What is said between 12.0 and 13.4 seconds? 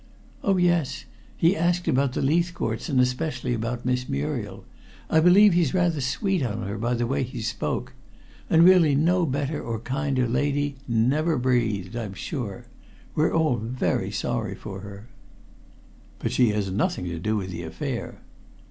sure. We're